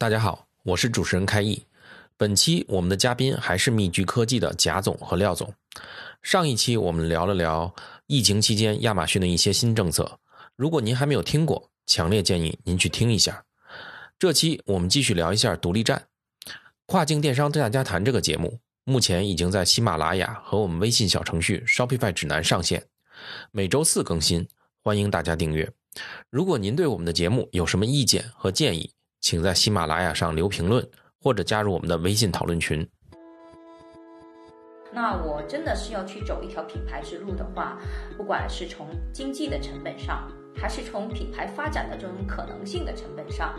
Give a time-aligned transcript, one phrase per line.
[0.00, 1.62] 大家好，我是主持人开义。
[2.16, 5.52] 本期我们的嘉宾还是密聚科技的贾总和廖总。
[6.22, 7.74] 上一期我们聊了聊
[8.06, 10.18] 疫情期间亚马逊的一些新政策，
[10.56, 13.44] 如果您还没有听过，强烈建议您去听一下。
[14.18, 16.06] 这期我们继续聊一下独立站。
[16.86, 22.86] 跨境电商大家谈这个节目，目前已经在喜马拉雅和我们微信小程序 Shopify 指南上线，
[23.50, 24.48] 每周四更新，
[24.82, 25.70] 欢迎大家订阅。
[26.30, 28.90] 如果您对我们的节目有什么意见和建议，
[29.20, 30.86] 请在喜马拉雅上留评论，
[31.22, 32.86] 或者加入我们的微信讨论群。
[34.92, 37.78] 那我真的是要去走一条品牌之路的话，
[38.16, 43.54] 不管是从经济的成本上，还是从品牌发展的这种可能性的成本上，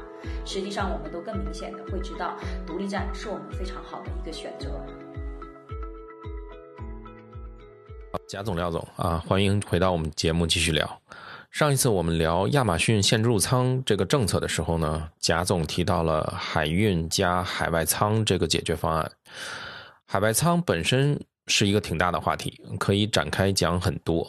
[0.45, 2.35] 实际上我们都更明显的会知道，
[2.67, 4.67] 独立站是我们非常好的一个选择。
[8.27, 11.00] 贾总、廖总啊，欢迎回到我们节目继续聊。
[11.51, 19.11] 上一次我们聊亚马逊限制入仓这个政策的时候呢，贾总提到了海运加海外仓这个解决方案。
[20.07, 24.25] 海外仓本身是一个挺大的话题，可以展开讲很多。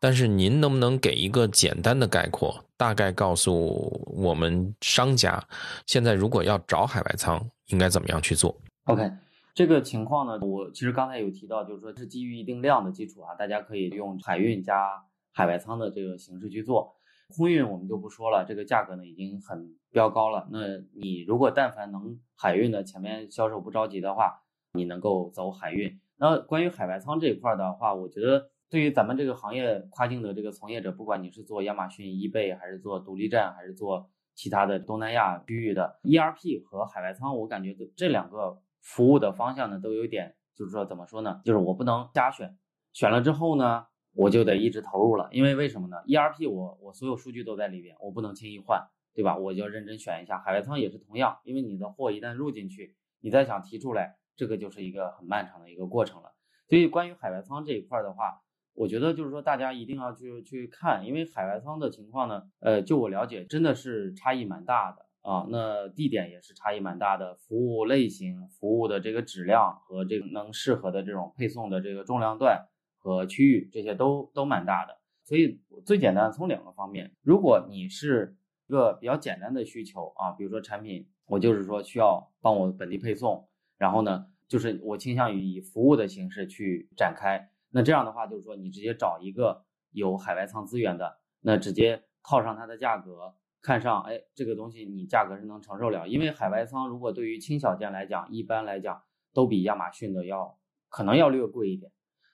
[0.00, 5.44] 但是您能不能给一个简单的概括，大概告诉我们商家，
[5.86, 9.12] 现在如果要找海外仓，应该怎么样去做？OK，
[9.54, 15.04] 这个情况呢，我其实刚才有提到，就是说是基于一定量的基础啊，大家可以用海运加。
[15.32, 16.94] 海外仓的这个形式去做，
[17.34, 20.46] 空运我们就不说了，这个价格呢已经很飙高了。
[20.50, 24.42] 那你如果但凡能海运的前面销售不着急的话，
[24.74, 25.98] 你能够走海运。
[26.16, 41.40] 那关于海外仓这一块的话，我觉得对于咱们这个行业跨境的这个从业者，不管你是做亚马逊、易贝，还是做独立站，还是做其他的东南亚区域的 ERP 和海外仓，我感觉这两个服务的方向呢，都有点就是说怎么说呢？
[41.44, 42.56] 就是我不能瞎选，
[42.92, 43.86] 选了之后呢？
[44.14, 49.36] 我就得一直投入了，因为为什么呢？ERP 我我所有数据都在里边，我不能轻易换，对吧？
[49.36, 50.38] 我就要认真选一下。
[50.38, 56.34] 海外仓也是同样，因为你的货一旦入进去，你再想提出来，这个就是一个很漫长的一个过程了。
[56.68, 58.42] 所以关于海外仓这一块的话，
[58.74, 65.46] 我觉得就是说大家一定要去去看，因为海外仓的情况呢，呃，就我了解，真的是差异蛮大的啊。
[65.50, 72.68] 那地点也是差异蛮大的，服务类型、服务的这个质量和这个能适合的这种配送的这个重量段。
[73.02, 78.36] 和区域这些都都蛮大的，所以最简单从两个方面，如果你是
[78.68, 99.02] 一个比较简单的需求啊，比如说产品，我就是说需要帮我本地配送，然后呢，就是我倾向于以服务的形式去展开，那这样的话就是说你直接找一个有海外仓资源的，那直接套上它的价格，看上哎这个东西你价格是能承受了，因为海外仓如果对于轻小件来讲，一般来讲
[99.34, 100.56] 都比亚马逊的要
[100.88, 101.90] 可能要略贵一点。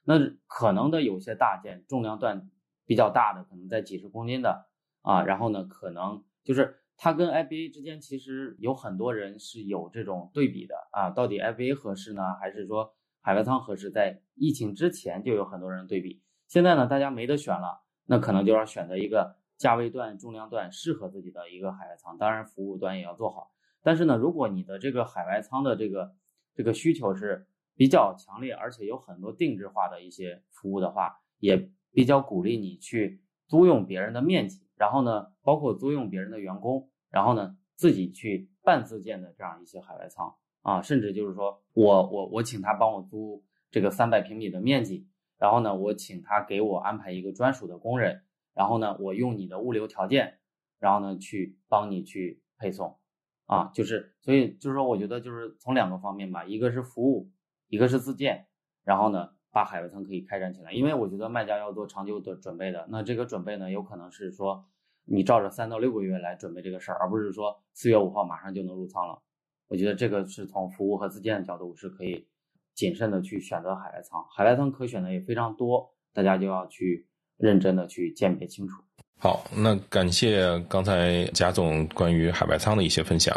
[0.08, 2.48] 那可能的有些大件，重量段
[2.86, 4.64] 比较大的，可能在几十公斤的
[5.02, 13.91] 啊，然后呢，可能就是它跟 FBA 之间其实有很多人是有这种对比的啊，到底 FBA 合适呢，还是说海外仓合适？
[13.91, 23.50] 在疫情之前就有很多人对比，现在呢，大家没得选了，那可能就要选择一个价位段、重量段适合自己的一个海外仓，当然服务端也要做好。
[23.82, 26.14] 但是呢，如果你的这个海外仓的这个
[26.54, 27.47] 这个需求是。
[27.78, 45.06] 比较强烈，而且有很多定制化的一些服务的话，也比较鼓励你去租用别人的面积，然后呢，包括租用别人的员工，然后呢，自己去半自建的这样一些海外仓啊，甚至就是说我我我请他帮我租这个三百平米的面积，
[45.39, 48.22] 然后呢，我请他给我安排一个专属的工人，
[48.55, 50.41] 然后呢，我用你的物流条件，
[50.81, 52.98] 然后呢，去帮你去配送，
[53.47, 57.31] 啊，就是所以就是说，我觉得就是从两个方面吧，一个是服务。
[57.68, 58.47] 一个是自建，
[58.84, 62.86] 然后呢，把海外仓可以开展起来，因为我觉得卖家要做长久的准备的。
[62.91, 64.66] 那这个准备呢，有可能是说
[65.04, 69.22] 你照着三到六个月来准备这个事儿，而不是说四月五号马上就能入仓了。
[69.68, 72.26] 我觉得这个是从服务和自建的角度是可以
[72.74, 77.06] 谨慎的去选择海外仓，海外仓可选的也非常多，大家就要去
[77.36, 78.82] 认真的去鉴别清楚。
[79.20, 83.36] 好，那感谢刚才贾总关于海外仓的一些分享。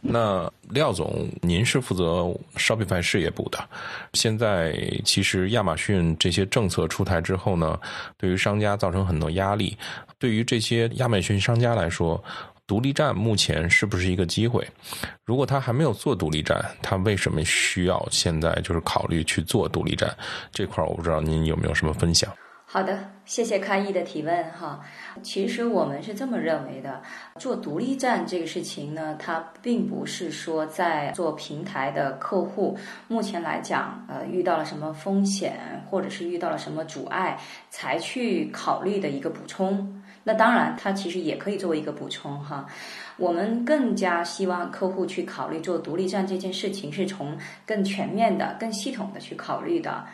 [0.00, 3.58] 那廖总，您是负责 Shopify 事业部的。
[4.12, 4.72] 现在
[5.04, 7.76] 其实亚马逊这些政策出台之后呢，
[8.16, 9.76] 对于商家造成很多压力。
[10.16, 12.22] 对于这些亚马逊商家来说，
[12.64, 14.64] 独立站目前是不是一个机会？
[15.24, 20.16] 如果他还没有做独立站，他为什么需要现在就是考虑去做独立站？
[20.52, 22.32] 这块我不知道您有没有什么分享？
[22.68, 24.80] 好的，谢谢开义的提问哈。
[25.22, 27.00] 其实我们是这么认为的，
[27.38, 32.76] 做独立站这个事情呢，它并不是说在做平台的客户
[33.06, 35.56] 目前来讲，呃，遇到了什么风险，
[35.88, 37.38] 或者是遇到了什么阻碍，
[37.70, 40.02] 才去考虑的一个补充。
[40.24, 42.66] 那当然，它其实也可以作为一个补充哈。
[43.16, 50.04] 我们更加希望客户去考虑做独立站这件事情，是从更全面的、更系统的去考虑的。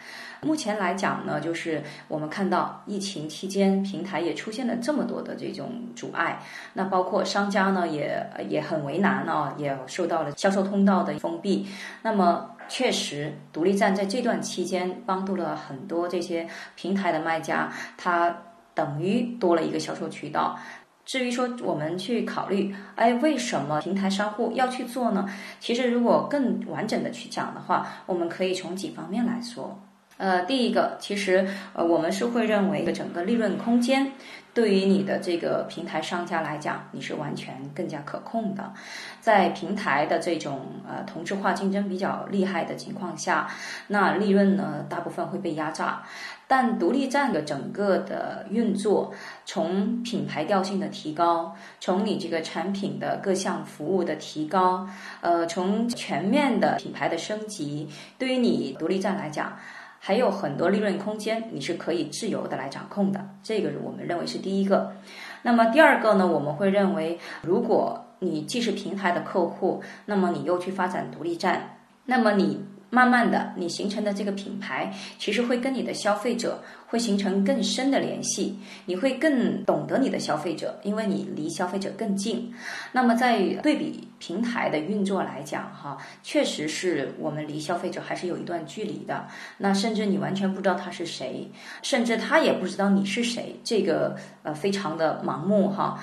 [0.45, 6.41] 目前来讲呢，就是我们看到疫情期间，平台也出现了这么多的这种阻碍，
[6.73, 11.67] 那包括商家呢也也很为难啊，也受到了销售通道的封闭。
[12.03, 18.37] 那么确实，独立站在这段期间帮助了很多这些平台的卖家，他
[18.75, 20.59] 等于多了一个销售渠道。
[21.05, 25.29] 至于说我们去考虑，哎，为什么平台商户要去做呢？
[25.61, 29.81] 其实如果更完整的去讲的话，我们可以从几方面来说。
[30.19, 34.13] 呃，第一个，其实呃，我们是会认为整个利润空间
[34.55, 38.73] 对于你的这个平台商家来讲，你是完全更加可控的。
[39.21, 43.49] 在平台的这种呃同质化竞争比较厉害的情况下，
[43.89, 46.03] 那利润呢大部分会被压榨。
[46.47, 49.11] 但独立站的整个的运作，
[49.47, 54.87] 从品牌调性的提高，从你这个产品的各项服务的提高，
[55.23, 57.89] 呃，从全面的品牌的升级，
[58.19, 59.57] 对于你独立站来讲。
[60.05, 64.95] 还有很多利润空间，你是可以自由的来掌控的，这个我们认为是第一个。
[65.43, 71.77] 那么第二个呢，我们会认为，如果你既是平台的客户，那么你又去发展独立站，
[72.07, 72.65] 那么你。
[72.95, 78.55] 慢慢的，你形成的这个品牌，其实会跟你的消费者会形成更深的联系，
[78.85, 82.53] 你会更懂得你的消费者，因为你离消费者更近。
[82.93, 89.27] 那么在对比平台的运作来讲，哈，确实是我们离消费者还是有一段距离的。
[89.57, 91.51] 那甚至你完全不知道他是谁，
[91.81, 95.99] 甚至他也不知道你是谁，这个呃非常的盲目哈。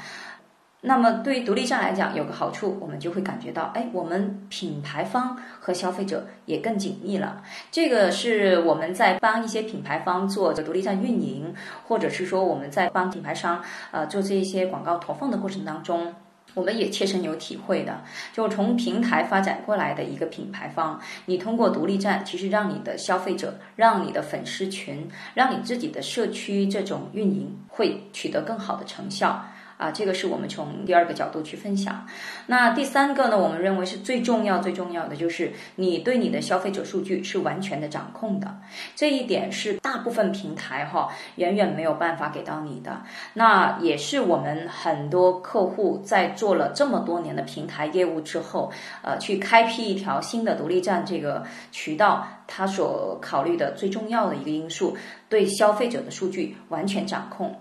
[0.82, 7.44] 那么对于独立站来讲，有个好处，我们就会感觉到，哎，我们品牌方和消费者也更紧密了。
[7.70, 11.54] 这个是我们在帮一些品牌方做独立站运营，
[11.86, 13.62] 或者是说我们在帮品牌商
[13.92, 16.16] 呃做这一些广告投放的过程当中，
[16.54, 18.02] 我们也切身有体会的。
[18.32, 29.44] 就从平台发展过来的一个品牌方，你通过独立站，其实让你的消费者、让你的粉丝群、让你自己的社区这种运营会取得更好的成效。
[29.80, 32.06] 啊，这个是我们从第二个角度去分享。
[32.48, 38.54] 那第三个呢，我们认为是最重要、最重要的，就是你对你的消费者数据是完全的掌控的。
[38.94, 43.02] 这一点是大部分平台哈远远没有办法给到你的。
[43.34, 48.70] 那也是我们很多客户在做了这么多年的平台业务之后，
[49.02, 51.42] 呃，去开辟一条新的独立站这个
[51.72, 54.98] 渠道，他所考虑的最重要的一个因素，
[55.30, 57.56] 对消费者的数据完全掌控。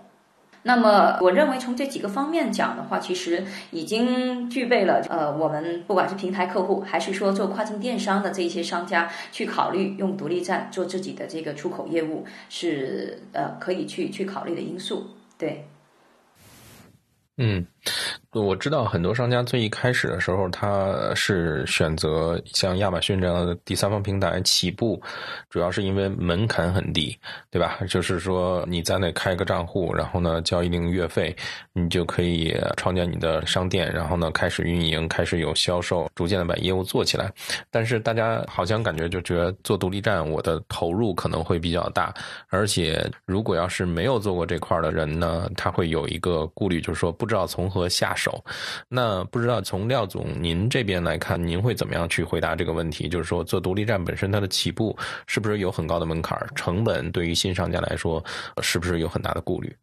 [0.61, 15.07] 那么，我认为从这几个方面讲的话，其实已经具备了呃，我们不管是平台客户，还是说做跨境电商的这些商家，去考虑用独立站做自己的这个出口业务，是呃可以去去考虑的因素。
[15.37, 15.65] 对，
[17.37, 17.65] 嗯。
[18.33, 25.01] 我知道很多商家最一开始的时候，他是选择像亚马逊这样的第三方平台起步，
[25.49, 27.17] 主要是因为门槛很低，
[27.49, 27.79] 对吧？
[27.89, 31.35] 就是说你在那开个账户，然后呢交一定月费，
[31.73, 37.33] 你就可以创建你的商店，然后呢开始运营，开始有销售，逐渐的把业务做起来。
[37.71, 42.13] 但是大家好像感觉就觉得做独立站，我的投入可能会比较大，
[42.49, 48.15] 而且如果要是没有做过这块的人呢，他会有一个顾虑，就是说不知道从何下。
[48.19, 48.43] 手，
[48.89, 53.07] 那不知道从廖总您这边来看，您会怎么样去回答这个问题？
[53.07, 54.95] 就是说，做独立站本身它的起步
[55.25, 56.37] 是不是有很高的门槛？
[56.53, 58.23] 成本对于新商家来说，
[58.61, 59.73] 是不是有很大的顾虑？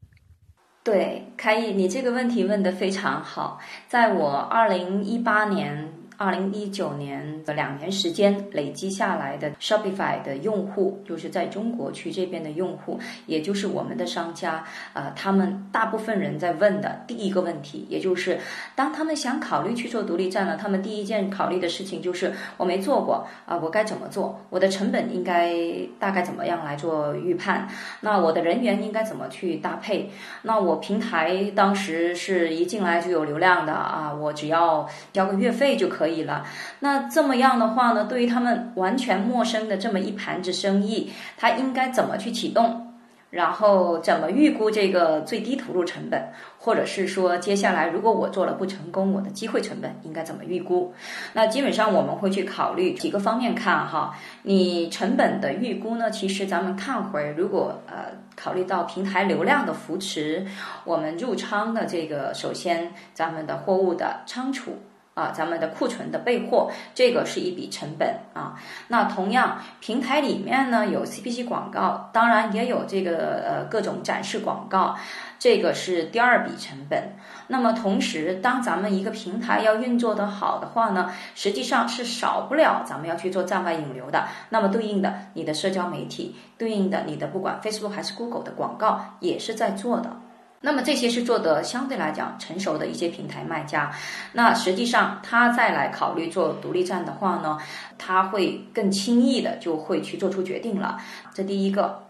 [0.85, 3.59] 对，开义，你这个问题问得非常好。
[3.89, 5.91] 在我二零一八年。
[6.19, 18.39] 二零一九年的两年时间累积下来的 Shopify 的用户，就是在中国区这边的用户，也就是我们的商家，呃，他们大部分人在问的第一个问题，也就是
[18.75, 24.41] 当他们想考虑去做独立站呢，他们第一件考虑的事情就是我没做过啊，我该怎么做？
[24.49, 25.55] 我的成本应该
[25.99, 27.69] 大概怎么样来做预判？
[28.01, 30.11] 那我的人员应该怎么去搭配？
[30.41, 36.06] 那我平台当时是一进来就有流量的啊，我只要交个月费就可。
[36.07, 36.47] 可以了，
[36.79, 38.05] 那这么样的话呢？
[38.05, 42.87] 对于他们完全陌生的这么一盘子生意，他应该怎么去启动？
[43.29, 50.95] 然后怎么预估这个最低投入成本，或者是说接下来如果我做了不成功，我的机会成本应该怎么预估？
[51.33, 54.17] 那基本上我们会去考虑几个方面看哈。
[54.43, 60.47] 你成本的预估呢，其实咱们看回，如果呃考虑到平台流量的扶持，
[60.85, 64.79] 我们入仓的这个首先咱们的货物的仓储。
[65.17, 68.61] 啊，咱们的库存的备货，这个是一笔成本啊。
[68.89, 74.95] 那同样，平台里面呢有 CPC 广告，当然也有这个呃各种展示广告，
[75.39, 77.17] 这个是第二笔成本。
[77.47, 84.29] 那么同时，当咱们一个平台要运作的好的话呢，实际上是少不了咱们要去做站外引流的。
[84.51, 90.15] 那么对应的，你的社交媒体，对应的你的不管 Facebook 还是 Google 的广告，也是在做的。
[90.61, 93.93] 那么这些是做的相对来讲成熟的一些平台卖家，
[94.33, 97.59] 那实际上他再来考虑做独立站的话呢，
[97.99, 100.99] 他会更轻易的就会去做出决定了。
[101.35, 102.06] 这第一个。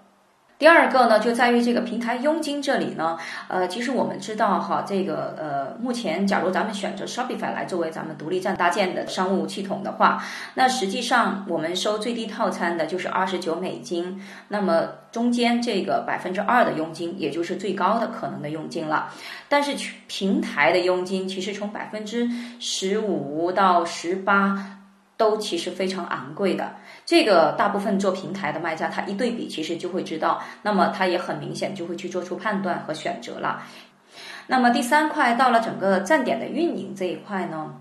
[0.59, 19.13] 第二个呢，就在于这个平台佣金这里呢，呃，其实我们知道哈，这个呃，目前假如咱们选择 Shopify 来作为咱们独立站搭建的商务系统的话，那实际上我们收最低套餐的就是二十九美金，那么中间这个百分之二的佣金，也就是最高的可能的佣金了。
[19.51, 22.27] 但是平台的佣金其实从百分之
[22.59, 24.79] 十五到十八
[25.19, 26.73] 都其实非常昂贵的。
[27.07, 33.63] 这个大部分做平台的卖家，他一对比，其实就会知道，那么他也很明显就会去做出判断和选择了。
[34.49, 37.75] 那么第三块到了整个站点的运营这一块呢，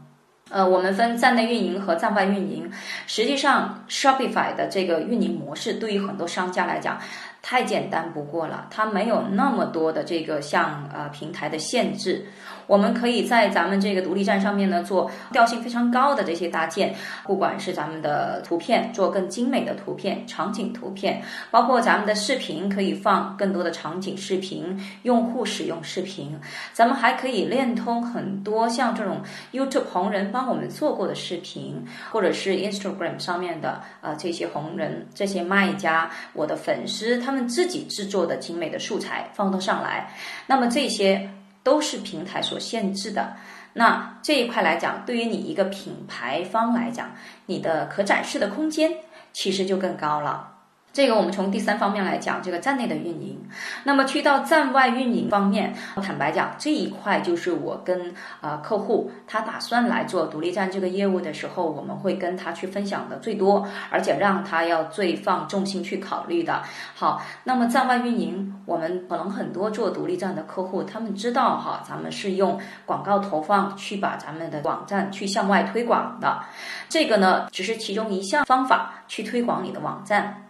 [0.51, 2.71] 呃，我们分站内运营和站外运营。
[3.07, 6.99] 实际上，Shopify 的这个运营模式对于很多商家来讲
[7.41, 12.25] 太简单不过了，它没有那么多的这个像呃平台的限制。
[12.67, 16.93] 我们可以在咱们这个独立站上面呢，做调性非常高的这些搭建，
[17.23, 26.37] 不管是咱们的图片做更精美的图片、场景图片，包括咱们的视频可以放更多的场景视频，用户使用视频，
[26.73, 40.11] 咱们还可以链通很多像这种 YouTube 红人帮我们做过的视频，或者是 Instagram 上面的呃这些红人、这些卖家、我的粉丝他们自己制作的精美的素材放到上来，
[40.47, 41.29] 那么这些。
[41.65, 43.35] 都是平台所限制的，
[43.73, 47.09] 那这一块来讲，对于你一个品牌方来讲，
[47.47, 48.91] 你的可展示的空间
[49.33, 50.54] 其实就更高了。
[50.95, 53.37] 这个我们从第三方面来讲，这个站内的运营。
[53.83, 66.63] 那么去到站外运营方面，坦白讲，这一块就是我跟呃客户他打算来做独立站这个业务的时候，我们会跟他去分享的最多，而且让他要最放重心去考虑的。
[66.95, 76.41] 好，那么站外运营，我们可能很多做独立站的客户，他们知道哈，咱们是用广告投放去把咱们的网站去向外推广的。
[76.87, 80.44] 这个呢，只是其中一项方法去推广你的网站。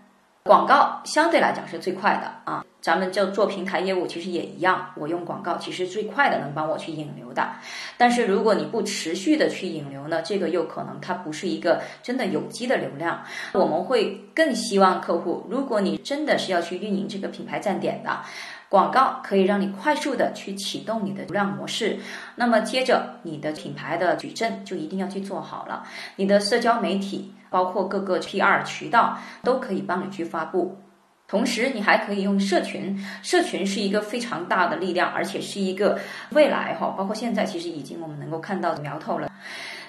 [0.45, 7.49] 广告相对来讲是最快的啊，咱们就做平台业务其实也一样，我用广告其实最快的能帮我去引流的。
[7.97, 13.23] 但是如果你不持续的去引流呢，这个又可能它不是一个真的有机的流量。
[13.53, 18.19] 我们会更希望客户，如果你真的是要去运营这个品牌站点的。
[18.67, 21.97] 广告可以让你快速的去启动你的流量模式，
[22.35, 25.83] 那么接着你的品牌的矩阵就一定要去做好了，
[26.17, 30.77] 你的社交媒体包括各个 PR 渠道都可以帮你去发布，
[31.25, 35.97] 同时你还可以用社群，社群是一个非常大的力量，而且是一个
[36.31, 39.31] 未来哈，包括现在其实已经我们能够看到的苗头了。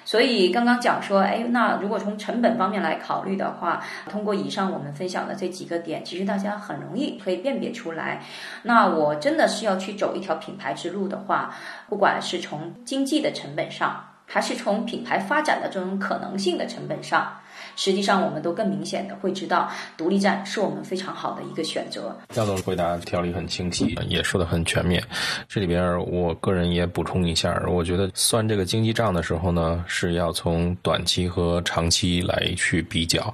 [0.04, 8.23] 所以刚刚讲说，哎，那如果从成本方面来考虑的话，通过以上我们分享的这几个点，其实大家很容易可以辨别出来。
[8.62, 11.52] 那我真的是要去走一条品牌之路的话，
[11.88, 17.37] 不管是从经济的成本上，还是从品牌发展的这种可能性的成本上。
[17.76, 22.16] 实际上，我们都更明显的会知道，独立站是我们非常好的一个选择。
[22.30, 25.02] 赵总回答条理很清晰，也说的很全面。
[25.47, 33.33] 这里边我个人也补充一下，我觉得算这个经济账的时候呢，是要从短期和长期来去比较。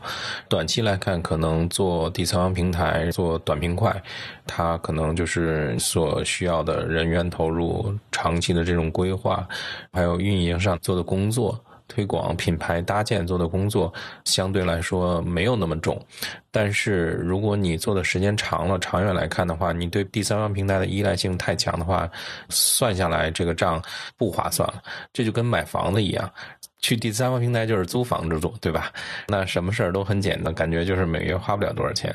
[0.49, 3.95] 短期来看，可能做第三方平台、做短平快，
[4.47, 9.47] 它可能就是所需要的人员投入、长期的这种规划，
[9.93, 11.59] 还有运营上做的工作。
[11.89, 13.93] 推广品牌搭建做的工作
[14.25, 16.01] 相对来说没有那么重，
[16.51, 22.11] 但是如果你做的时间长了，长远来看的话，你对第三方平台的依赖性太强的话，
[22.49, 23.83] 算下来这个账
[24.17, 24.83] 不划算了。
[25.13, 26.31] 这就跟买房子一样，
[26.83, 28.93] 去第三方平台就是租房子住，对吧？
[29.29, 32.15] 那什么事儿都很简单，感觉就是每月花不了多少钱。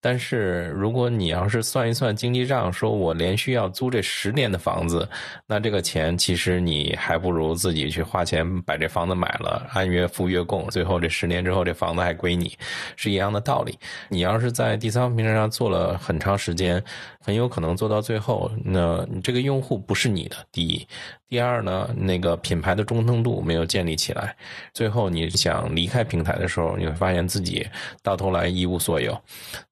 [0.00, 5.08] 但是如果你要是算一算经济账，说我连续要租这十年的房子，
[5.46, 12.58] 那这个钱其实你还不如自己去花钱把这房子买了，按月付月供，最后这十年之后这房子还归你，
[12.96, 13.78] 是一样的道理。
[14.08, 16.82] 你要是在第三方平台上做了很长时间，
[17.20, 20.36] 很有可能做到最后，那你这个用户不是你的。
[20.50, 20.84] 第一，
[21.28, 24.07] 第二呢，那个品牌的忠诚度没有建立起。
[24.08, 24.34] 起来，
[24.72, 27.66] 最后你想离开平台的时候，你会发现自己
[28.02, 29.14] 到头来一无所有。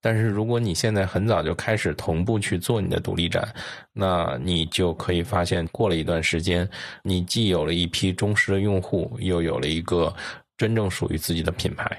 [0.03, 3.49] 但是如果你现在很早就开始同步去做你的独立站，
[3.95, 6.69] 那你就可以发现，过了一段时间，
[7.03, 10.15] 你既有了一批忠实的用户，又有了一个
[10.59, 11.91] 真正属于自己的品牌。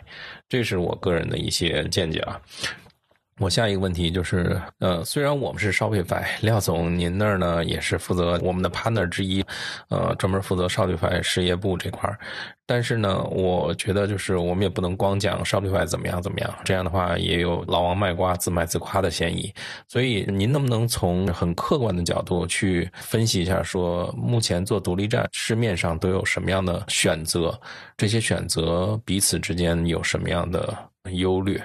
[0.47, 2.39] 这是我个人的一些见解啊。
[3.39, 9.45] 我下一个问题就是，呃，虽然我们是 Shopify，廖总您那儿呢也是负责我们的 partner 之一，
[9.89, 12.17] 呃，专门负责 Shopify 事业部这块儿，
[12.65, 19.53] 但是呢，我觉得就是我们也不能光讲 Shopify 怎么样怎么样，这样的话也有老王卖瓜自卖自夸的嫌疑。
[19.87, 27.55] 所以您能不能从很客观的角度去分析一下，说目前做独立站市面上都有什么样的选择，
[27.95, 30.75] 这些选择彼此之间有什么样的
[31.11, 31.63] 优劣？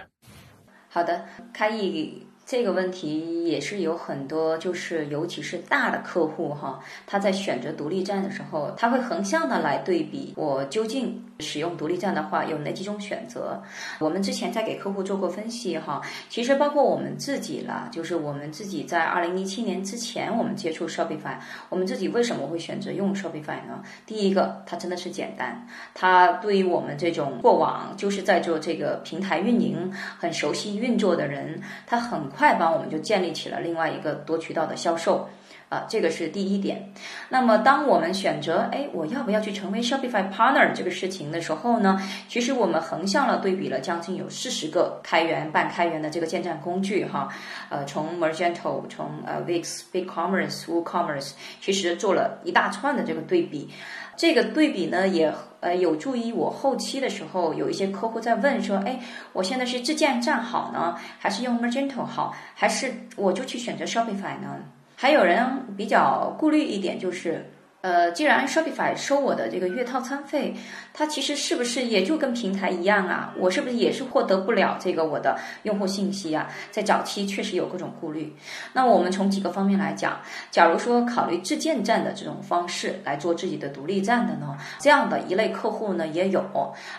[0.94, 13.58] 好的，开义这个问题也是有很多，就是尤其是大的客户哈，他在选择独立站的时候，他会横向的来对比，我究竟使用独立站的话有哪几种选择？
[13.98, 21.38] 我们之前在给客户做过分析哈，其实包括我们自己啦，就是我们自己在二零一七年之前，我们接触 Shopify，
[21.70, 23.82] 我们自己为什么会选择用 Shopify 呢？
[24.04, 32.41] 第一个，它真的是简单，它对于我们这种过往就是在做这个平台运营很熟悉运作的人，它很快。
[32.42, 35.28] 快帮我们就建立起了另外一个多渠道的销售，
[35.68, 36.92] 啊，这个是第一点。
[37.28, 42.02] 那么，当我们选择哎，我要不要去成为 Shopify Partner 这个事情的时候呢？
[42.28, 47.28] 其实我们横向了对比了将近有四十个开源、半开源的这个建站工具哈，
[47.68, 53.70] 呃，从 Magento、从呃 Wix、BigCommerce、WooCommerce，其实做了一大串的这个对比。
[54.16, 59.00] 这个对比呢，也呃有助于我后期的时候，有一些客户在问说，哎，
[59.32, 64.56] 我现在是自建站好呢，还是用 Magento 好，还是我就去选择 Shopify 呢？
[64.96, 67.51] 还有人比较顾虑一点就是。
[67.82, 70.54] 呃，既然 Shopify 收我的这个月套餐费，
[70.94, 73.34] 它其实是不是也就跟平台一样啊？
[73.36, 76.48] 我是不是也是获得不了这个我的用户信息啊？
[76.70, 78.36] 在早期确实有各种顾虑。
[78.72, 80.20] 那我们从几个方面来讲，
[80.52, 86.40] 假如说考虑自建站的这种方式来做自己的独立站的呢，这样的一类客户呢也有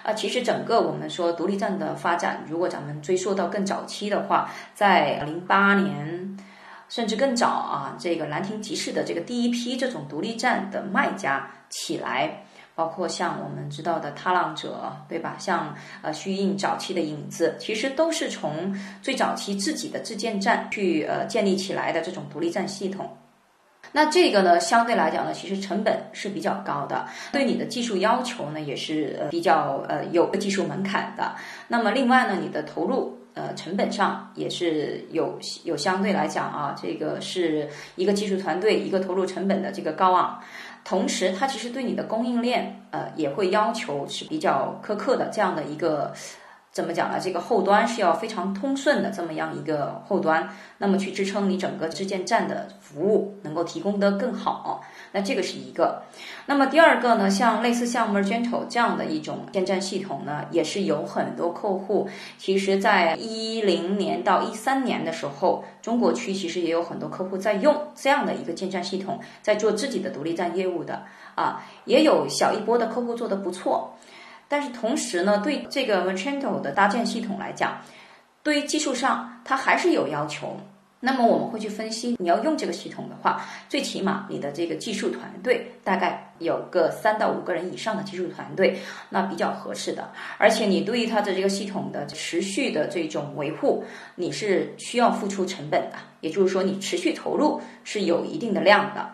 [0.04, 0.12] 啊。
[0.12, 6.38] 其实整个我们说独立站的发展，如果咱们追溯到更早期的话，在零八年。
[6.89, 15.36] 甚至更早啊，这个兰亭集市的这个第一批这种独立站的卖家起来，包括像我们知道的踏浪者，对吧？
[15.39, 23.10] 像呃虚印早期的影子，其实都是从最早期自己的自建站去呃建立起来的这种独立站系统。
[23.91, 31.36] 那这个呢，相对来讲呢，其实成本是比较高的，对你的技术要求呢也是呃比较呃有个技术门槛的。
[31.67, 33.17] 那么另外呢，你的投入。
[33.34, 40.39] 呃，成本上也是有有相对来讲啊，这个是一个技术团队一个投入成本的这个高昂，
[40.84, 46.13] 同时它其实对你的供应链呃也会要求是比较苛刻的这样的一个。
[46.72, 47.19] 怎么讲呢？
[47.22, 54.84] 这个后端是要非常通顺的这么样一个后端，那么去支撑你整个自建站的服务能够提供得更好。
[55.13, 56.04] 那这个是一个。
[56.45, 71.04] 那么第二个呢，像类似像 Magento 这样的一种建站系统呢，也是有很多客户，其实在一零年到一三年的时候，中国区其实也有很多客户在用这样的一个建站系统，在做自己的独立站业务的
[71.36, 73.95] 啊，也有小一波的客户做得不错。
[74.49, 77.80] 但是同时呢，对这个 Magento 的搭建系统来讲，
[78.43, 80.60] 对于技术上它还是有要求。
[81.06, 90.10] 那么我们会去分析，你要用这个系统的话，最起码你的这个技术团队大概有个三到五个人以上的技术团队，那比较合适的。
[90.38, 93.84] 而且你对于它的这个系统的持续的这种维护，
[94.16, 99.10] 你是需要付出成本的，也就是说你持续投入是有一定的量的。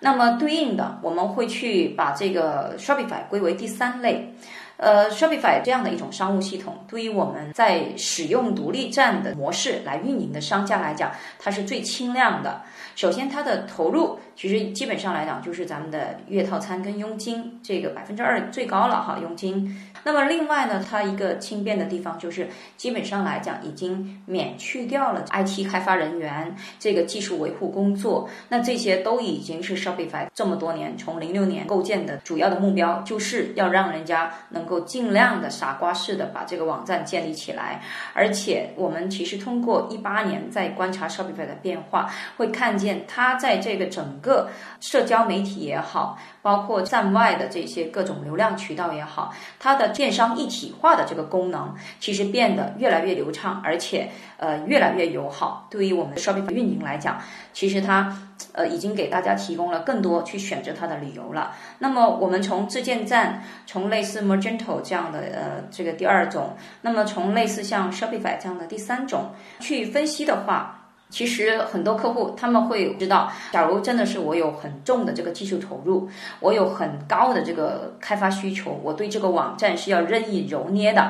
[0.00, 4.34] 那么对应的，我们会去把这个 Shopify 归为第三类。
[4.76, 12.62] 呃，Shopify 这样的一种商务系统，对于我们在使用独立站的模式来运营的商家来讲，它是最轻量的。
[12.96, 19.76] 首先，它的投入其实基本上来讲就是咱们的月套餐跟佣金，这个百分之二最高了哈，佣金。
[20.02, 28.30] 那么另外呢，它一个轻便的地方就是，基本上来讲已经免去掉了 IT 开发人员这个技术维护工作。
[28.48, 37.82] 那这些都已经是 Shopify 这么多年从零六年构建的主要的目标，就是要让人家能够尽量的傻瓜式的把这个网站建立起来。
[38.14, 44.48] 而且我们其实通过一八年在观察 Shopify 的变化，会看见它在这个整个
[44.80, 55.66] 社交媒体也好，包括站外的这些各种流量渠道也好，它的电商一体化的这个功能其实变得越来越流畅，而且呃越来越友好。
[55.70, 57.20] 对于我们的 Shopify 运营来讲，
[57.52, 58.16] 其实它
[58.52, 61.52] 呃已经给大家提供了更多去选择它的理由了。
[61.78, 70.82] 那么我们从自建站，从类似 Magento 这样的呃这个第二种，那么从类似像 Shopify 这样的第三种去分析的话。
[71.08, 76.08] 其实很多客户他们会知道，假如真的是我有很重的这个技术投入，
[76.40, 81.00] 我有很高的这个开发需求，我对这个网站是要任意揉捏的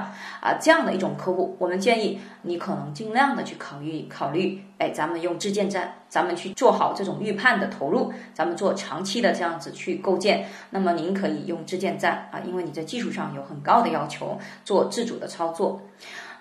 [0.41, 10.47] 啊，这样的一种客户，我们建议你可能尽量的去考虑考虑，哎，咱们用自建站，咱们去做好这种预判的投入，咱们做长期的这样子去构建。
[10.71, 15.81] 那么您可以用自建站啊，因为你在技术上有很高的要求，做自主的操作。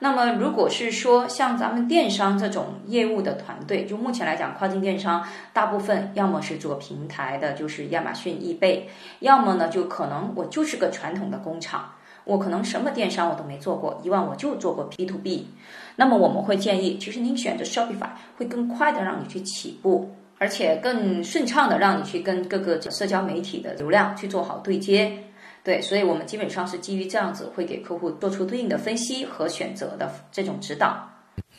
[0.05, 8.87] 那么，如果是说像咱们电商这种业务的团队，就目前来讲，跨境电商大部分要么是做平台的，就是亚马逊、易贝，
[9.21, 11.91] 要么呢就可能我就是个传统的工厂，
[12.23, 15.47] 我可能什么电商我都没做过，以往我就做过 B to B。
[15.95, 25.17] 那么我们会建议，其实您选择 Shopify 会更快的让你去起步，而且更顺畅的让你去跟各个社交媒体的流量去做好对接。
[25.65, 30.95] 对，所以我们基本上是基于这样子，会给客户做出对应的分析和选择的这种指导。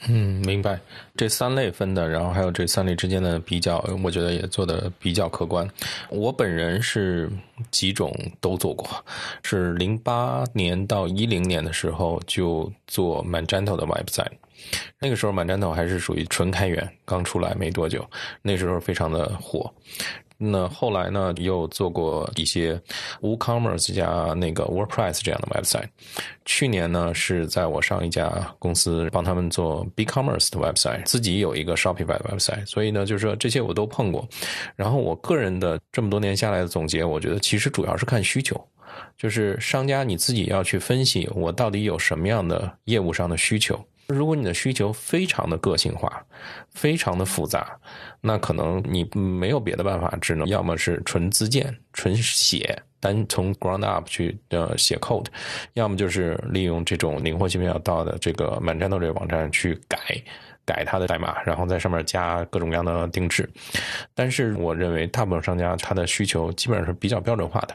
[0.08, 0.78] 嗯，明白。
[1.16, 5.68] 这三类分的，然后还有这三类之间的比较，我觉得也做的比较客观。
[6.08, 7.28] 我本人是
[7.70, 8.88] 几种都做过，
[9.42, 14.32] 是零八年到一零年的时候就做 Magento 的 website，
[15.00, 18.08] 那个时候 Magento 还是属于纯开源，刚出来没多久，
[18.40, 19.72] 那时候非常的火。
[20.38, 22.80] 那后来呢，又做过一些
[23.22, 25.88] WooCommerce 加那个 WordPress 这样的 website。
[26.44, 32.66] 去年呢，是在我上一家公司帮他们做 BigCommerce 的 website，自己有一个 Shopify 的 website。
[32.66, 34.28] 所以呢，就是说这些我都碰过。
[34.76, 38.62] 然后我个人的这么多年下来的总结，我觉得其实主要是看需求，
[39.16, 43.82] 就是商家你自己要去分析我到底有什么样的业务上的需求。
[44.08, 46.24] 如果你的需求非常的个性化，
[46.70, 47.76] 非常的复杂，
[48.26, 55.26] 那可能你没有别的办法，只能要么是纯自建、纯写，单从 ground up 去呃写 code，
[55.74, 59.98] 要么就是利用这种灵活性比较大的这个满战斗这个网站去改。
[60.66, 63.48] 改它的代码，然后在上面加各种各样的定制。
[64.14, 67.74] 但是我认为大部分商家他的需求基本上是比较标准化的。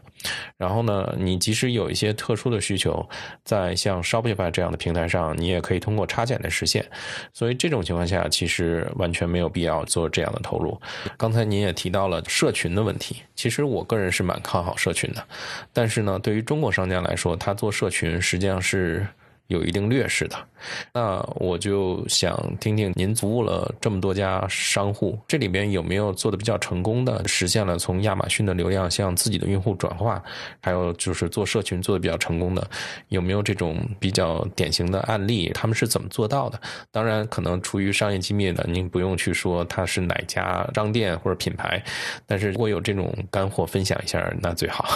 [0.57, 3.07] 然后呢，你即使有一些特殊的需求，
[3.43, 6.85] 在像 Shopify 这样的平台上，你也可以通过插件来实现。
[7.33, 10.79] 所以这种情况下，其实完全没有必要做这样的投入。
[11.17, 15.25] 刚才您也提到了社群的问题，其实我个人是蛮看好社群的。
[15.71, 19.07] 但是呢，对于中国商家来说，他做社群实际上是。
[19.51, 20.35] 有一定劣势的，
[20.93, 30.23] 那我就想听听您服务了这么多家商户，这里边有没有做的比较成功的，实现了从亚马逊的流量向自己的用户转化，
[30.61, 32.65] 还有就是做社群做的比较成功的，
[33.09, 35.51] 有没有这种比较典型的案例？
[35.53, 36.59] 他们是怎么做到的？
[36.89, 41.83] 当然，可能出于商业机密的，您不用去说它是哪家商店或者品牌，
[42.25, 44.87] 但是如果有这种干货分享一下，那最好。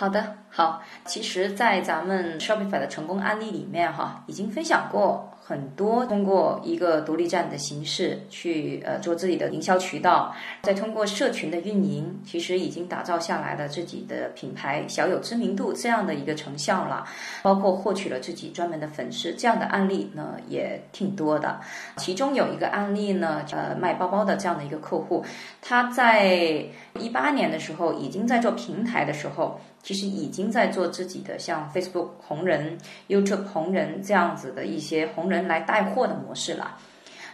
[0.00, 5.28] 好的，好，其实，在咱们 Shopify 的成功案例里面，哈，已经分享过。
[5.42, 10.32] 很多通过一个独立站的形式去呃做自己的营销渠道，
[10.62, 17.04] 再通过社群的运营，其实已经打造下来了自己的品牌，小有知名度这样的一个成效了。
[17.42, 21.60] 包括获取了自己专门的粉丝，这样的案例呢也挺多的。
[21.96, 25.24] 其中有一个案例呢，呃，卖包包的这样的一个客户，
[25.60, 26.64] 他在
[27.00, 29.60] 一八年的时候已经在做平台的时候。
[29.82, 36.76] 其实已经在做自己的像 Facebook 红人、YouTube 红人这样子的一些红人来带货的模式了。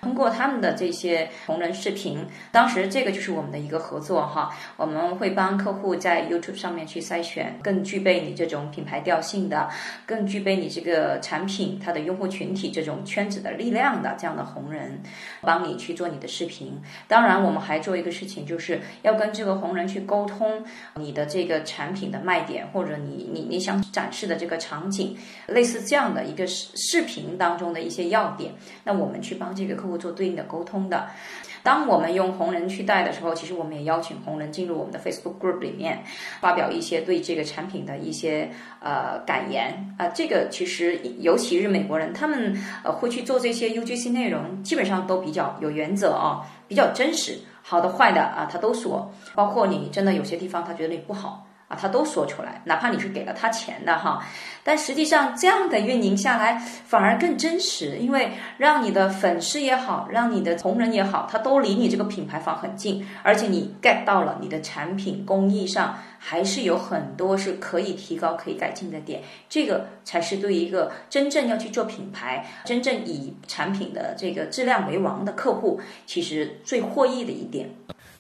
[0.02, 9.68] 通过他们的这些同人视频，当时这个就是我们的一个合作哈，我们会帮客户在 YouTube 上面去筛选更具备你这种品牌调性的，
[10.04, 15.00] 更具备你这个产品它的用户群体这种圈子的力量的这样的红人，
[15.40, 16.80] 帮你去做你的视频。
[17.09, 28.54] 当然，我们还做一个事情，就是要跟这个红人去沟通你的这个产品的卖点，或者你你你想展示的这个场景，类似这样的一个视视频当中的一些要点，
[28.85, 31.07] 那我们去帮这个客户做对应的沟通的。
[31.62, 36.05] 当我们用红人去带的时候，其实我们也邀请红人进入我们的 Facebook Group 里面，
[36.40, 38.49] 发表一些对这个产品的一些
[38.81, 40.07] 呃感言啊。
[40.09, 51.45] 这个其实尤其是美国人，他们呃会去做这些 UGC 内容，基本上都比较有原则啊，比较真实，好的坏的啊他都说，包括你真的有些地方他觉得你不好。
[51.68, 54.24] 啊，他都说出来，哪怕你是给了他钱的哈，
[54.62, 77.68] 但实际上这样的运营下来反而更真实，因为让你的粉丝也好，让你的同仁也好，他都离你这个品牌方很近，而且你 get 到了你的产品工艺上还是有很多是可以提高、可以改进的点，这个才是对一个真正要去做品牌、真正以产品的这个质量为王的客户，其实最获益的一点。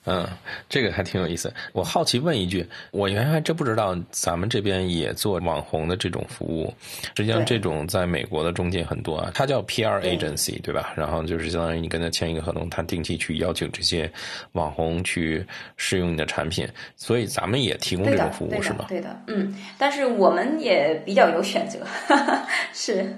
[0.06, 0.26] 嗯，
[0.68, 1.52] 这个还挺有意思。
[1.72, 6.72] 我好奇问一句，我原来还真不知道咱们这边也做网红的这种服务。
[7.16, 10.94] 实际上，这种在美国的中介很多啊，它叫 PR agency，对吧？
[10.96, 14.10] 然后就是相当于你跟他签一个合同，他定期去邀请这些
[14.52, 15.44] 网红去
[15.76, 16.68] 试用你的产品。
[16.94, 18.86] 所以咱们也提供这种服务是吗？
[18.88, 21.84] 对的，嗯，但是我们也比较有选择，
[22.72, 23.12] 是。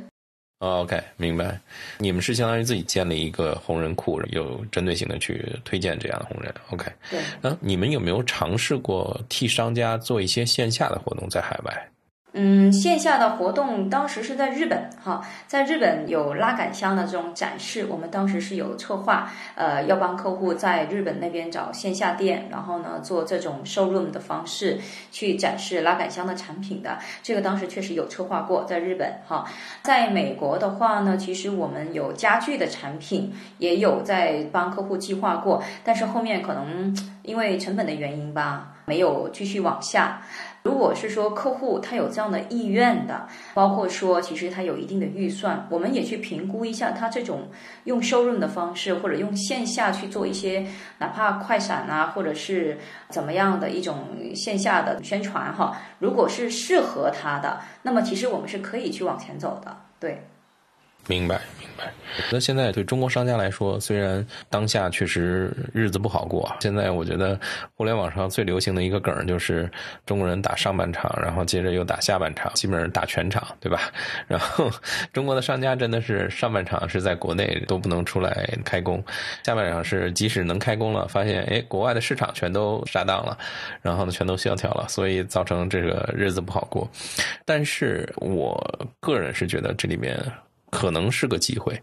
[0.58, 1.58] OK，明白。
[1.98, 6.52] 你们是相当于自己建立一个红人库，有针对性的去推荐这样的红人。
[6.70, 7.20] OK，对。
[7.40, 11.88] 那，你们有没有尝试过替商家做一些线下的活动在海外？
[12.34, 24.78] 嗯，线下的活动当时是在日本哈，在日本有拉杆箱的这种展示，我们当时是有策划，呃，要帮客户在日本那边找线下店，然后呢做这种 showroom 的方式
[25.10, 29.46] 去展示拉杆箱的产品的，这个当时确实有策划过在日本哈。
[29.82, 40.20] 在美国的话呢，其实我们有家具的产品，也有在帮客户计划过，但是后面可能因为成本的原因吧，没有继续往下。
[40.68, 47.48] 如果是说客户他有这样的意愿的，包括说其实他有一定的预算，我们也去评估一下他这种
[47.84, 50.66] 用收润的方式，或者用线下去做一些
[50.98, 52.76] 哪怕快闪啊，或者是
[53.08, 53.96] 怎么样的一种
[54.34, 55.74] 线下的宣传哈。
[56.00, 60.22] 如果是适合他的，那么其实我们是可以去往前走的，对。
[61.06, 61.90] 明白，明白。
[62.30, 67.38] 那现在对中国商家来说，虽然当下确实日子不好过，现在我觉得
[67.76, 69.70] 互联网上最流行的一个梗就是
[70.04, 73.80] 中国人打上半场，然后接着又打下半场，基本上打全场，对吧？
[74.26, 74.70] 然后
[75.12, 79.02] 中国的商家真的是上半场是在国内都不能出来开工，
[79.44, 83.38] 下半场是即使能开工了，发现哎，国外的市场全都杀档了，
[83.80, 86.90] 然后呢全都萧条了，所以造成这个日子不好过。
[87.46, 88.60] 但是我
[89.00, 90.20] 个人是觉得这里面。
[90.70, 91.80] 可能是个机会，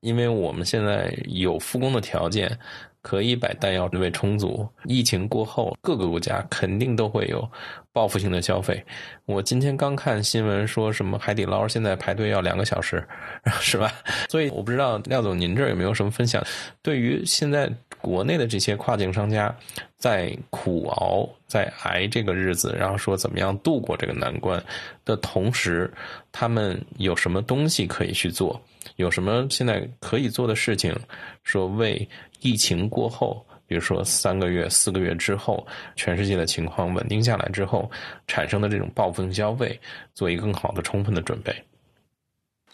[0.00, 2.58] 因为我们现在有复工的条件，
[3.02, 4.68] 可以把弹药准备充足。
[4.84, 7.48] 疫情过后，各个国家肯定都会有
[7.92, 8.84] 报复性的消费。
[9.24, 13.06] 我今天刚看新闻，说什么海底捞现在排队要两个小时，
[13.60, 13.92] 是吧？
[14.28, 16.44] 所以我不知道廖总您这儿有没有什么分享？
[16.82, 17.70] 对于现在
[18.08, 19.54] 国内的这些跨境商家，
[19.98, 24.62] 在苦熬、在挨这个日子，然后说怎么样度过这个难关
[25.04, 25.92] 的同时，
[26.32, 28.60] 他们有什么东西可以去做？
[28.96, 30.96] 有什么现在可以做的事情？
[31.44, 32.08] 说为
[32.40, 37.90] 疫情过后，比如说三个月、四个月之后，全世界的情况稳定下来之后，
[38.26, 39.78] 产生的这种报复性消费，
[40.14, 41.54] 做一个更好的、充分的准备。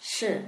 [0.01, 0.41] 是。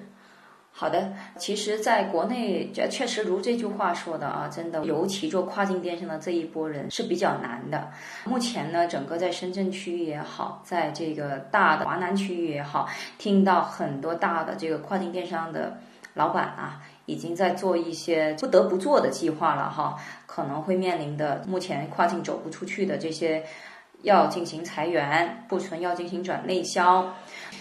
[0.78, 7.90] 好的，其实，在国内，这确实如这句话说的啊，真的，尤其做跨境电商的这一波人是比较难的。
[8.26, 12.86] 目前呢，整个在深圳区域也好，在这个大的华南区域也好，
[13.16, 15.78] 听到很多大的这个跨境电商的
[16.12, 23.42] 老板啊，已经在做一些不得不做的计划了哈，可能会面临的目前跨境走不出去的这些。
[24.02, 27.12] 要进行裁员，库存要进行转内销。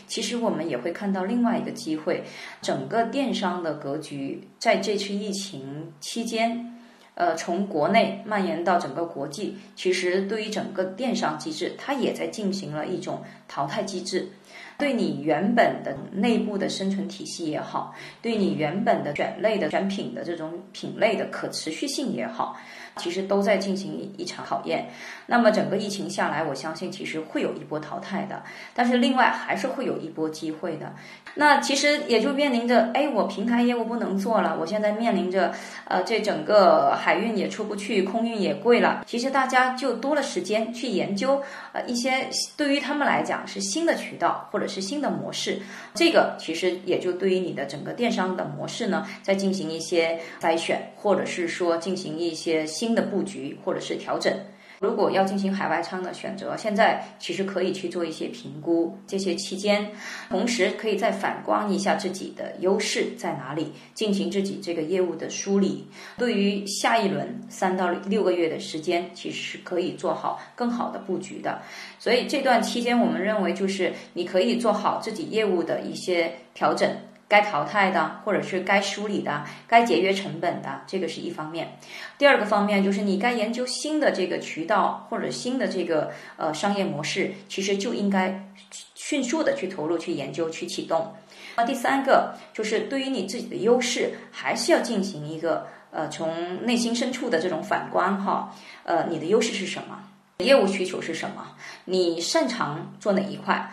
[0.08, 2.24] 其实我们也会看到另外一个机会，
[2.62, 6.74] 整个电商的格局在这次疫情期间，
[7.16, 14.30] 呃，从国内蔓延到整个国际，其实对于整个电商机制，它也在进行了一种淘汰机制。
[14.78, 22.58] 对你原本的内部的生存体系也好，对你原本的选类的选品的这种品类的可持续性也好。
[22.98, 24.88] 其实都在进行一场考验。
[25.26, 28.42] 那么整个疫情下来，我相信其实会有一波淘汰的，
[28.74, 30.94] 但是另外还是会有一波机会的。
[31.34, 35.52] 那其实也就面临着，哎，我平台业务不能做了，我现在面临着，
[35.90, 39.04] 呃，这整个海运也出不去，空运也贵了。
[39.06, 41.42] 其实大家就多了时间去研究，
[41.74, 45.60] 呃，一些对于他们来讲是新的渠道或者是新的模式。
[45.94, 54.34] 这个其实也就对于你的整个电商的模式呢，在进行一些筛选，或者是说进行一些新的布局或者是调整。
[54.80, 59.90] 如果要进行海外仓的选择，现在其实可以去做一些评估，这些期间，
[60.30, 65.88] 同时可以再反观一下自己的优势在哪里，进行自己这个业务的梳理。
[66.18, 71.62] 对于下一轮三到六个月的时间，其实是可以做好更好的布局的。
[71.98, 76.90] 所以这段期间，我们认为就是你可以做好自己业务的一些调整。
[77.28, 81.78] 该淘汰的，或者是该梳理的，该节约成本的，这个是一方面。
[82.18, 88.48] 第二个方面就是你该研究新的这个渠道或者新的这个呃商业模式，其实就应该
[88.94, 91.14] 迅速的去投入、去研究、去启动。
[91.58, 98.54] 那第三个就是对于你自己的优势，还是要进行一个呃从内心深处的这种反观哈。
[98.84, 100.04] 呃，你的优势是什么？
[100.40, 101.56] 业务需求是什么？
[101.86, 103.72] 你擅长做哪一块？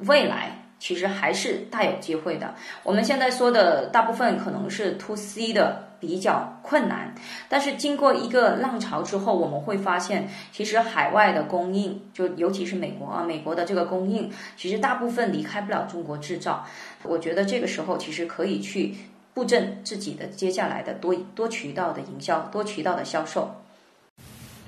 [0.00, 0.59] 未来？
[0.80, 2.52] 其实还是大有机会的。
[2.82, 7.14] 我们现在说的大部分可能是 to C 的比较困难，
[7.48, 16.66] 但是经过一个浪潮之后，我们会发现，其实海外的供应，就尤其是美国啊，美国的这个供应，其实大部分离开不了中国制造。
[17.04, 18.94] 我觉得这个时候其实可以去
[19.34, 23.54] 布阵自己的接下来的多多渠道的营销，多渠道的销售。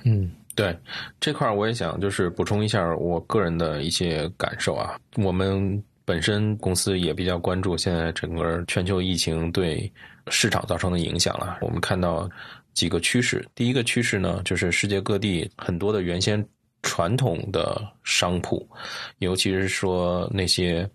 [0.04, 0.30] 嗯。
[0.54, 0.78] 对
[1.18, 5.00] 这块儿，我也想就是补充一下我个人的一些感受啊。
[5.16, 9.90] 我们本身公司也比较关注现在整个全球疫情对
[10.28, 11.58] 市场造成的影响了。
[11.60, 12.28] 我们看到
[12.74, 16.44] 几个趋势，第一个趋势呢，就是世界各地很多的原先。
[16.82, 18.68] 传统的商铺，
[19.18, 20.88] 尤其是说那些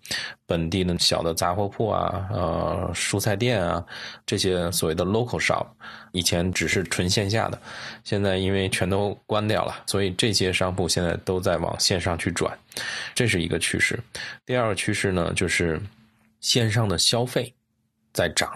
[0.46, 3.84] 本地的小的杂货铺啊、呃蔬菜店啊，
[4.26, 5.66] 这些所谓的 local shop，
[6.12, 7.60] 以前只是纯线下的，
[8.04, 12.56] 现在因为全都关掉了，所以这些商铺现在都在往线上去转，
[13.14, 13.98] 这是一个趋势。
[14.44, 15.80] 第二个趋势呢，就是
[16.40, 17.52] 线上的消费
[18.12, 18.52] 在涨。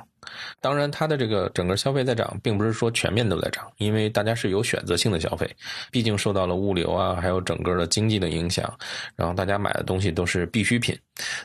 [0.61, 5.49] 当然，它的这个整个消费在涨，并不是说全面都在涨，因为大家是有选择性的消费，
[5.91, 8.73] 毕竟受到了物流啊，还有整个的经济的影响，
[9.17, 10.97] 然后大家买的东西都是必需品。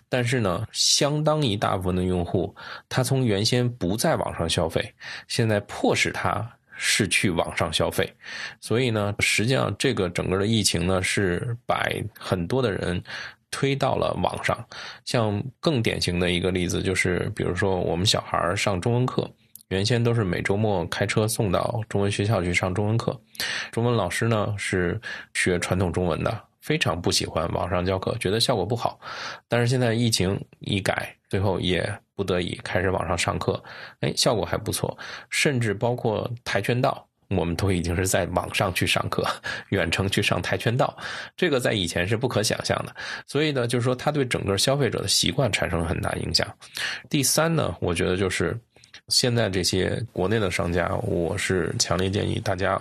[0.10, 2.56] 但是呢，相当一大部分的用户，
[2.88, 4.94] 他从原先不在网上消费，
[5.28, 8.08] 现在迫使他是去网上消费，
[8.62, 13.04] 所以呢，实际上这个整个的疫情呢，是把很多的人。
[13.52, 14.58] 推到了网上，
[15.06, 19.30] 像更典型的一个例子就是，比如说我们小孩上中文课，
[19.70, 23.20] 原先都是每周末开车送到中文学校去上中文课，
[23.72, 25.00] 中文老师呢是
[25.34, 29.00] 学传统中文的，非常不喜欢网上教课，觉得效果不好。
[29.48, 33.64] 但是现在疫情一改，最后也不得已开始网上上课，
[34.02, 34.98] 哎，效果还不错，
[35.30, 37.07] 甚至包括跆拳道。
[37.30, 39.26] 我们都已经是在网上去上课，
[39.70, 40.98] 远程去上跆拳道，
[41.36, 42.96] 这个在以前是不可想象的。
[43.26, 46.48] 所以呢，就是说，它对整个消费者的习惯产生了很大影响。
[47.10, 48.58] 第三呢，我觉得就是
[49.10, 52.80] 现在这些国内的商家，我是强烈建议大家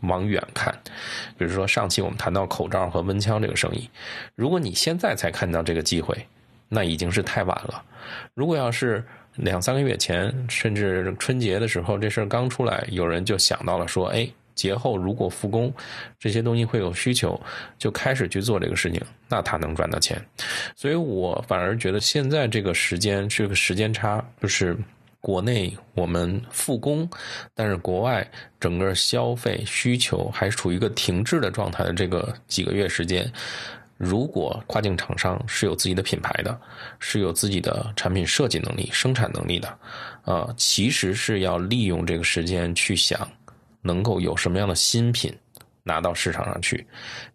[0.00, 0.74] 往远看。
[1.38, 3.88] 比如说上期我们谈到口罩和温枪这个生意，
[4.34, 6.14] 如果你现在才看到这个机会，
[6.74, 7.84] 那已经是太晚了。
[8.32, 9.04] 如果要是
[9.36, 15.70] 两三个月前，甚至春节的时候，这事儿刚出来，有人就想到了说：“哎，节后如果复工，
[16.18, 17.38] 这些东西会有需求，
[17.76, 20.18] 就开始去做这个事情，那他能赚到钱。”
[20.74, 24.74] 所以我反而觉得现在这个时间是个时间差，就是
[25.20, 27.08] 国内我们复工，
[27.54, 28.26] 但是国外
[28.58, 33.30] 整个消费需求还处于一个停滞的状态的这个几个月时间。
[34.02, 36.60] 如果跨境厂商是有自己的品牌的，
[36.98, 39.78] 是有自己的产品设计能力、生产能力的，
[40.24, 43.30] 啊，其实是要利用这个时间去想，
[43.80, 45.32] 能够有什么样的新品
[45.84, 46.84] 拿到市场上去。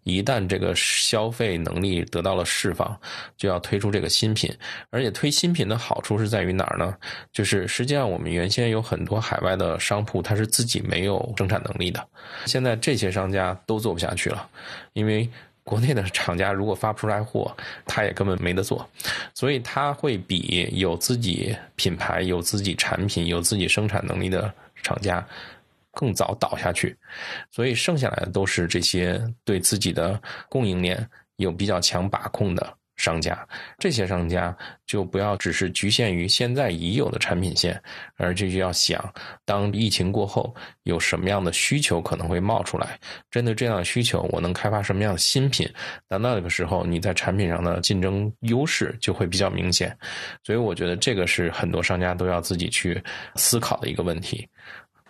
[0.02, 2.94] 一旦这个消费能力得到了释放，
[3.38, 4.54] 就要推出这个新品。
[4.90, 6.94] 而且推新品的好处是在于哪儿呢？
[7.32, 12.06] 就是实际上我们原先有很多海外的商铺，它是自己没有生产能力的，
[12.44, 14.46] 现在这些商家都做不下去了，
[14.92, 15.26] 因为。
[15.68, 17.54] 国内的厂家如果发不出来货，
[17.84, 18.88] 他也根本没得做，
[19.34, 24.50] 所以他会比有自己品牌、有自己产品、有自己生产能力的
[24.82, 25.22] 厂家
[25.90, 26.96] 更早倒下去。
[27.50, 34.54] 所以剩下来的都是这些对自己的供应链有比较强把控的商家，这些商家
[34.86, 37.80] 就不要只是局限于现在已有的产品线，
[38.16, 39.02] 而这就要想，
[39.46, 42.98] 当疫情过后有什么样的需求可能会冒出来，
[43.30, 45.66] 针对这样的需求，我能开发什么样的新品？
[46.08, 49.96] 那那个时候你在产品上的竞争优势就会比较明显。
[50.42, 53.00] 所以我觉得这个是很多商家都要自己去
[53.36, 54.46] 思考的一个问题。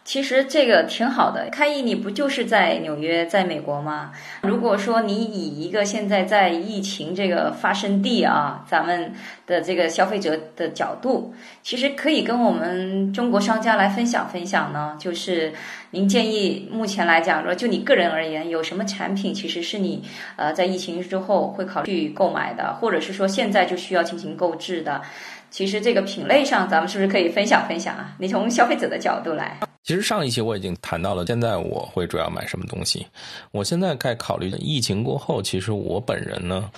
[0.08, 4.10] 其实这个挺好的，开义你不就是在纽约，在美国吗？
[4.40, 9.12] 如果说你以一个现在在疫情这个发生地啊，咱们
[9.46, 14.96] 的这个消费者的角度，其实可以跟我们中国商家来分享分享呢。
[14.98, 15.52] 就是
[15.90, 20.02] 您建议目前来讲说，就你个人而言，有什么产品其实是你
[20.36, 25.02] 呃在疫情之后会考虑购买的，或者是说现在就需要进行购置的？
[25.50, 28.14] 其实这个品类上，咱们是不是可以分享分享啊？
[28.18, 29.58] 你从消费者的角度来。
[29.84, 33.06] 其实上一期我已经谈到了，现在我会主要买什么东西。
[33.52, 36.70] 我现在在考虑疫情过后，其实我本人呢，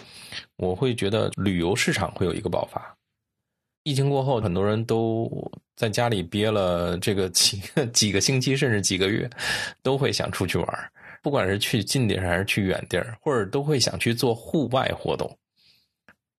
[0.56, 2.96] 我会觉得旅游市场会有一个爆发。
[3.82, 7.60] 疫情过后，很多人都在家里憋了这个几
[7.92, 9.28] 几个星期，甚至几个月，
[9.82, 10.92] 都会想出去玩，
[11.22, 15.34] 不管是去近地儿还是去远地儿，或者都会想去做户外活动。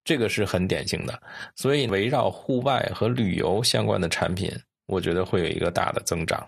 [0.03, 1.22] 这个是很典型的，
[1.55, 4.49] 所以围绕户外和旅游相关的产品。
[4.92, 6.46] 我觉得会有一个大的增长。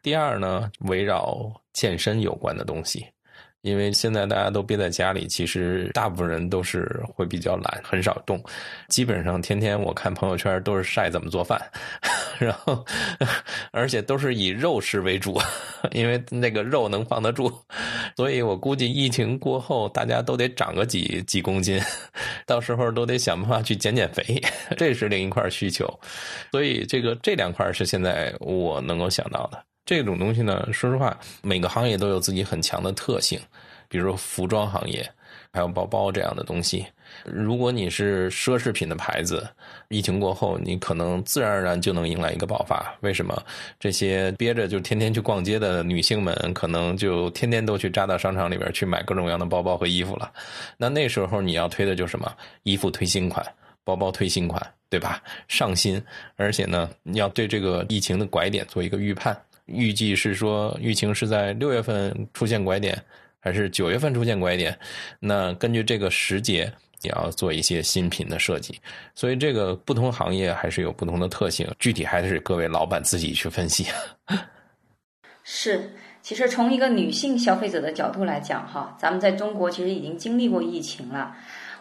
[0.00, 3.06] 第二呢，围绕健身有关的东西。
[3.62, 8.42] 因为现在大家都憋在家里，其实大部分人都是会比较懒，很少动。
[8.88, 11.60] 基本上天天我看朋友圈都是晒怎么做饭，
[12.40, 12.84] 然后
[13.70, 15.40] 而且都是以肉食为主，
[15.92, 17.52] 因为那个肉能放得住。
[18.16, 21.80] 所以我估计疫情过后，大家都得长个几几公斤，
[22.44, 24.42] 到时候都得想办法去减减肥，
[24.76, 25.88] 这是另一块需求。
[26.50, 29.71] 所以这个这两块是现在我能够想到的。
[29.84, 33.38] 这种东西呢，说实话，每个行业都有自己很强的特性，
[33.88, 35.04] 比如服装行业，
[35.52, 36.86] 还有包包这样的东西。
[37.24, 39.46] 如果你是奢侈品的牌子，
[39.88, 42.96] 疫情过后，你可能自然而然就能迎来一个爆发。
[43.00, 43.42] 为什么？
[43.78, 50.32] 这些憋着就天天去逛街的女性们，可能就天天都去扎到商场里边去买各种各样的包包和衣服了。
[50.78, 52.32] 那那时候你要推的就是什么？
[52.62, 53.44] 衣服推新款，
[53.84, 55.20] 包包推新款，对吧？
[55.48, 56.02] 上新，
[56.36, 59.36] 而且呢，你要对这个疫情的拐点做一个预判。
[59.72, 62.96] 预计是说，疫情是在六月份出现拐点，
[63.40, 64.78] 还是九月份出现拐点？
[65.18, 68.78] 那根据这个时节，也要做一些新品的设计。
[69.14, 73.86] 所以，这个不同行业还是有不同的特性，具体还是各位老板自己去分析。
[75.42, 75.90] 是，
[76.22, 81.34] 其实从一个女性消费者的角度来讲，哈，咱们在中国其实已经经历过疫情了。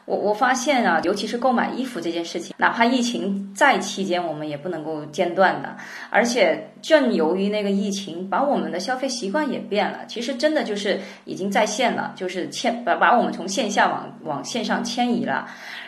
[0.06, 5.78] 我我发现啊，尤其是购买衣服这件事情，哪怕疫情在期间，我们也不能够间断的。
[6.10, 10.00] 而且正由于那个疫情，把我们的消费习惯也变了。
[10.08, 15.48] 其实真的就是已经在线了，就是迁把把我们从线下往往线上迁移了。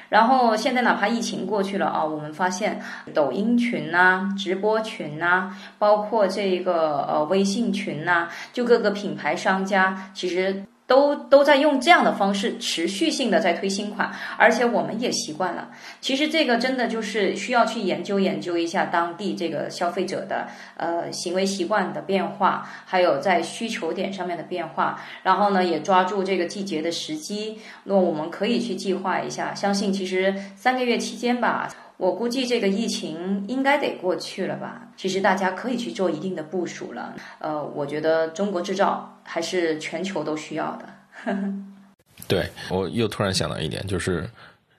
[0.10, 2.80] 然后现在哪怕疫情过去了啊，我们发现
[3.16, 10.64] 抖音群呐、直播群呐，包括这个呃微信群呐，就各个品牌商家其实。
[10.94, 15.72] 都都在用这样的方式持续性的在推新款，而且我们也习惯了。
[16.00, 20.46] 其实这个真的就是需要去研究研究一下当地这个消费者的
[20.78, 25.02] 呃行为习惯的变化，还有在需求点上面的变化。
[25.24, 27.58] 然后呢，也抓住这个季节的时机。
[27.86, 31.68] 那我们可以去计划一下，相信其实三个月期间吧。
[31.98, 34.90] 我估计这个疫情应该得过去了吧？
[34.98, 37.16] 其实大家可以去做一定的部署了。
[37.40, 41.34] 呃，我觉得中国制造还是全球都需要的。
[42.28, 44.30] 对我又突然想到一点，就是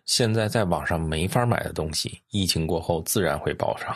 [0.07, 3.95] 现在在网上没法买的东西，疫情过后自然会报上。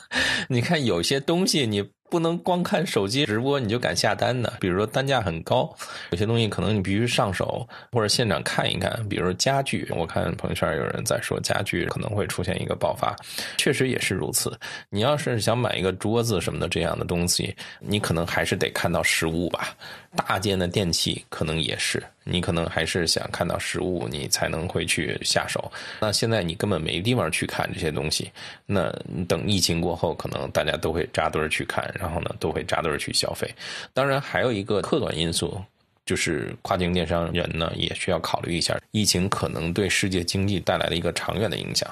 [0.48, 1.88] 你看有些东西你。
[2.10, 4.52] 不能光看手机直播你就敢下单的？
[4.60, 5.72] 比如说单价很高，
[6.10, 9.06] 有些东西可能你必须上手或者现场看一看。
[9.08, 13.14] 比如说家具，我看朋友圈有人在说家具可能会出现一个爆发，
[13.56, 14.58] 确实也是如此。
[14.90, 19.76] 你要是想买一个桌子什么的这样的东西，你可能还是得看到实物吧。
[20.26, 25.70] 大件的电器可能也是，你可能还是想看到实物，你才能会去下手。
[26.00, 28.30] 那现在你根本没地方去看这些东西，
[28.66, 28.92] 那
[29.28, 31.88] 等疫情过后，可能大家都会扎堆去看。
[31.94, 33.48] 然后呢，都会扎堆去消费。
[33.94, 35.60] 当然，还有一个客观因素，
[36.08, 41.86] 就是跨境电商人呢也需要考虑一下，疫情可能对世界经济带来的一个长远的影响，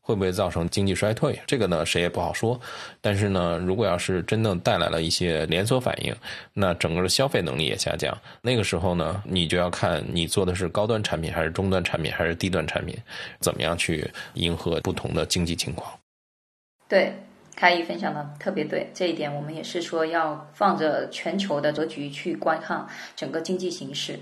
[0.00, 1.38] 会不会造成经济衰退？
[1.46, 2.58] 这个呢，谁也不好说。
[3.02, 6.16] 但是呢，如果要是真的带来了一些连锁反应，
[6.54, 12.96] 那整个的消费能力也下降，那个时候呢，你就要看你做的是高端产品，还是中端产品，还是低端产品，
[13.38, 15.92] 怎么样去迎合不同的经济情况。
[16.88, 17.12] 对。
[17.58, 22.86] 开一分享的特别对，这一点我们也是说要放着全球的格局去观看
[23.16, 24.16] 整个经济形势。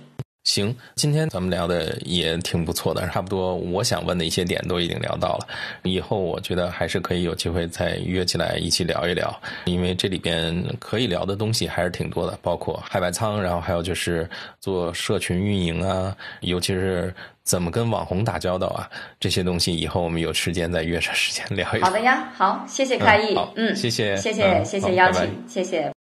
[0.46, 5.48] 行，今天咱们聊的也挺不错的，差不多我想问的一些点都已经聊到了。
[5.82, 9.28] 以后我觉得还是可以有机会再约起来一起聊一聊，
[9.64, 14.28] 因为这里边可以聊的东西还是挺多的，包括海外仓，然后还有就是
[14.60, 18.88] 做社群运营啊，尤其是怎么跟网红打交道啊，
[19.18, 21.86] 这些东西以后我们有时间再约上时间聊一聊。
[21.88, 25.95] 好的呀，好，谢谢开义，嗯，谢谢，谢谢，谢谢邀请，谢谢。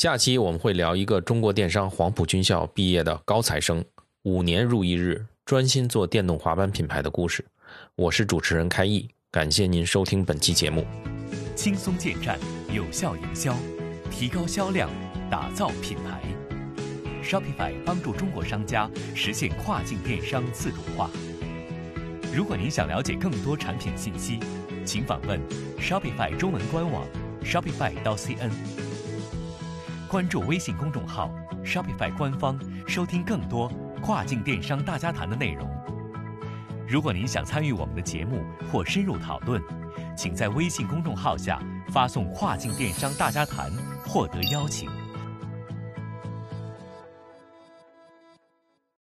[0.00, 3.84] 下期我们会聊一个中国电商黄埔军校毕业的高材生，
[4.22, 7.44] 五年如一日，专心做电动滑板品牌的故事。
[7.96, 10.86] 我是主持人开义，感谢您收听本期节目。
[11.54, 12.38] 轻松建站，
[12.72, 13.54] 有效营销，
[14.10, 14.88] 提高销量，
[15.30, 16.22] 打造品牌。
[17.22, 21.10] Shopify 帮助中国商家实现跨境电商自主化。
[22.34, 24.40] 如果您想了解更多产品信息，
[24.82, 25.38] 请访问
[25.78, 27.06] Shopify 中文官网
[27.44, 28.50] Shopify 到 CN。
[30.10, 31.30] 关注微信公众号
[31.64, 33.70] Shopify 官方，收听更多
[34.02, 35.70] 跨境电商大家谈的内容。
[36.88, 38.42] 如果您想参与我们的节目
[38.72, 39.62] 或深入讨论，
[40.16, 43.70] 请在微信公众号下发送“跨境电商大家谈”
[44.04, 44.90] 获得邀请。